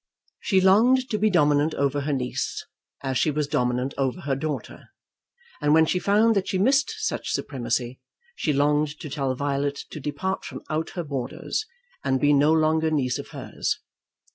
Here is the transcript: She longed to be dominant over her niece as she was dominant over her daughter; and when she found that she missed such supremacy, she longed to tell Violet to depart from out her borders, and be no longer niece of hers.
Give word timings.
She 0.39 0.59
longed 0.61 1.11
to 1.11 1.19
be 1.19 1.29
dominant 1.29 1.75
over 1.75 2.01
her 2.01 2.11
niece 2.11 2.65
as 3.03 3.19
she 3.19 3.29
was 3.29 3.45
dominant 3.45 3.93
over 3.99 4.21
her 4.21 4.35
daughter; 4.35 4.89
and 5.61 5.75
when 5.75 5.85
she 5.85 5.99
found 5.99 6.35
that 6.35 6.47
she 6.47 6.57
missed 6.57 6.95
such 6.97 7.29
supremacy, 7.29 8.01
she 8.35 8.51
longed 8.51 8.99
to 9.01 9.11
tell 9.11 9.35
Violet 9.35 9.81
to 9.91 9.99
depart 9.99 10.43
from 10.43 10.63
out 10.71 10.89
her 10.97 11.03
borders, 11.03 11.67
and 12.03 12.19
be 12.19 12.33
no 12.33 12.51
longer 12.51 12.89
niece 12.89 13.19
of 13.19 13.27
hers. 13.27 13.79